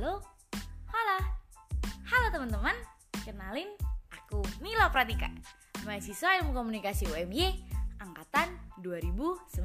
[0.00, 0.16] Halo?
[0.88, 1.18] Halo.
[2.08, 2.72] Halo teman-teman,
[3.20, 3.68] kenalin
[4.08, 5.28] aku Mila Pratika,
[5.84, 7.60] mahasiswa Ilmu Komunikasi UMY
[8.00, 8.48] angkatan
[8.80, 9.60] 2019.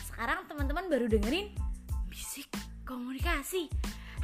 [0.00, 1.52] Sekarang teman-teman baru dengerin
[2.08, 2.48] bisik
[2.88, 3.68] komunikasi.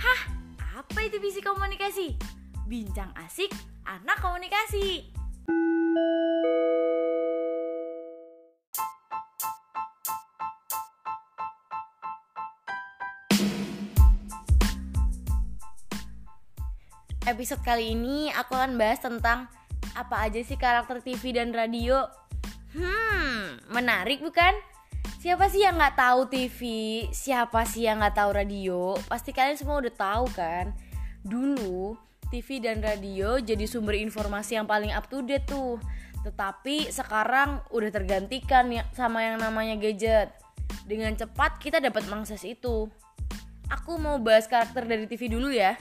[0.01, 0.33] Hah,
[0.81, 2.17] apa itu bisik komunikasi?
[2.65, 3.53] Bincang asik
[3.85, 5.05] anak komunikasi.
[5.53, 6.32] Thank
[17.23, 19.47] Episode kali ini aku akan bahas tentang
[19.95, 22.03] apa aja sih karakter TV dan radio.
[22.75, 24.51] Hmm, menarik bukan?
[25.23, 26.61] Siapa sih yang nggak tahu TV?
[27.15, 28.99] Siapa sih yang nggak tahu radio?
[29.07, 30.75] Pasti kalian semua udah tahu kan?
[31.23, 31.95] Dulu
[32.27, 35.79] TV dan radio jadi sumber informasi yang paling up to date tuh.
[36.27, 40.35] Tetapi sekarang udah tergantikan ya sama yang namanya gadget.
[40.91, 42.91] Dengan cepat kita dapat mengakses itu.
[43.71, 45.79] Aku mau bahas karakter dari TV dulu ya.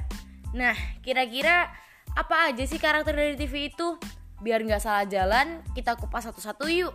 [0.51, 1.71] Nah, kira-kira
[2.11, 3.95] apa aja sih karakter dari TV itu?
[4.43, 6.91] Biar nggak salah jalan, kita kupas satu-satu yuk.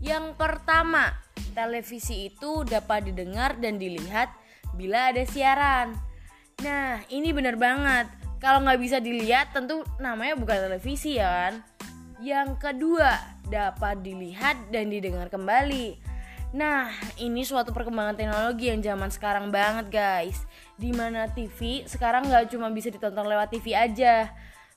[0.00, 1.12] Yang pertama,
[1.52, 4.32] televisi itu dapat didengar dan dilihat
[4.76, 5.96] bila ada siaran.
[6.62, 8.08] Nah, ini bener banget.
[8.40, 11.54] Kalau nggak bisa dilihat, tentu namanya bukan televisi ya kan?
[12.20, 13.16] Yang kedua,
[13.48, 16.13] dapat dilihat dan didengar kembali.
[16.54, 16.86] Nah,
[17.18, 20.46] ini suatu perkembangan teknologi yang zaman sekarang banget guys.
[20.78, 24.30] Di mana TV sekarang nggak cuma bisa ditonton lewat TV aja.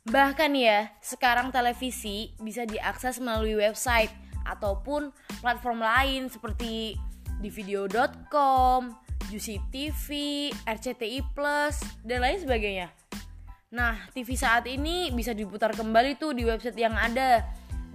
[0.09, 4.09] Bahkan ya, sekarang televisi bisa diakses melalui website
[4.47, 5.11] Ataupun
[5.43, 6.95] platform lain seperti
[7.43, 8.95] di video.com,
[9.27, 10.07] Juicy TV,
[10.63, 12.87] RCTI Plus, dan lain sebagainya.
[13.75, 17.43] Nah, TV saat ini bisa diputar kembali tuh di website yang ada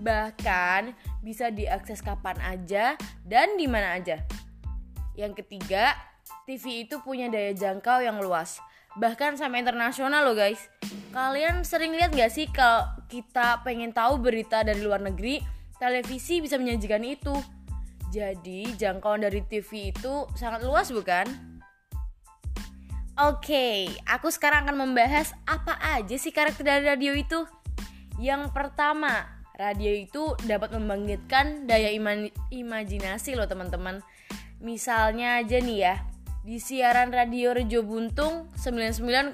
[0.03, 4.19] bahkan bisa diakses kapan aja dan di mana aja.
[5.15, 5.95] Yang ketiga,
[6.45, 8.59] TV itu punya daya jangkau yang luas,
[8.99, 10.59] bahkan sampai internasional loh guys.
[11.15, 15.39] Kalian sering lihat gak sih kalau kita pengen tahu berita dari luar negeri,
[15.79, 17.33] televisi bisa menyajikan itu.
[18.13, 21.53] Jadi jangkauan dari TV itu sangat luas bukan?
[23.21, 27.45] Oke, aku sekarang akan membahas apa aja sih karakter dari radio itu.
[28.17, 31.95] Yang pertama, radio itu dapat membangkitkan daya
[32.51, 34.03] imajinasi loh teman-teman.
[34.59, 35.95] Misalnya aja nih ya,
[36.43, 39.31] di siaran radio Rejo Buntung 99,4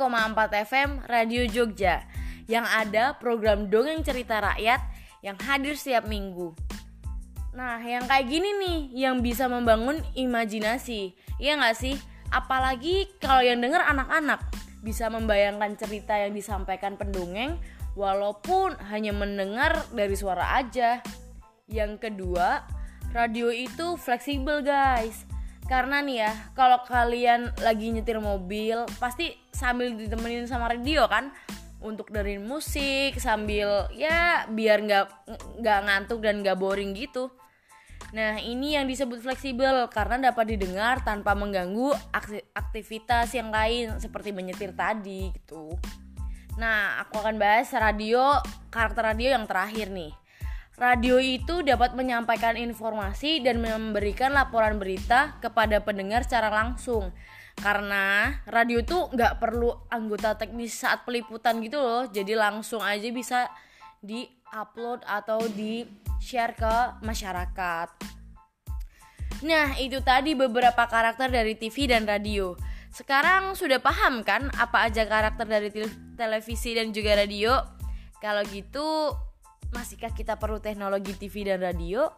[0.69, 2.05] FM Radio Jogja
[2.45, 4.81] yang ada program dongeng cerita rakyat
[5.25, 6.53] yang hadir setiap minggu.
[7.57, 8.79] Nah, yang kayak gini nih
[9.09, 11.17] yang bisa membangun imajinasi.
[11.41, 11.97] Iya nggak sih?
[12.29, 14.45] Apalagi kalau yang denger anak-anak
[14.85, 17.57] bisa membayangkan cerita yang disampaikan pendongeng
[17.99, 21.03] walaupun hanya mendengar dari suara aja.
[21.67, 22.63] Yang kedua,
[23.11, 25.27] radio itu fleksibel guys.
[25.67, 31.35] Karena nih ya, kalau kalian lagi nyetir mobil, pasti sambil ditemenin sama radio kan
[31.79, 35.07] untuk dengerin musik sambil ya biar nggak
[35.63, 37.29] nggak ngantuk dan nggak boring gitu.
[38.09, 41.93] Nah, ini yang disebut fleksibel karena dapat didengar tanpa mengganggu
[42.57, 45.77] aktivitas yang lain seperti menyetir tadi gitu.
[46.59, 48.43] Nah, aku akan bahas radio
[48.75, 50.11] karakter radio yang terakhir nih.
[50.79, 57.15] Radio itu dapat menyampaikan informasi dan memberikan laporan berita kepada pendengar secara langsung.
[57.59, 63.51] Karena radio itu nggak perlu anggota teknis saat peliputan gitu loh, jadi langsung aja bisa
[64.03, 67.89] di-upload atau di-share ke masyarakat.
[69.43, 72.55] Nah, itu tadi beberapa karakter dari TV dan radio.
[72.89, 75.69] Sekarang sudah paham kan apa aja karakter dari
[76.17, 77.61] televisi dan juga radio?
[78.19, 79.15] Kalau gitu,
[79.71, 82.09] masihkah kita perlu teknologi TV dan radio?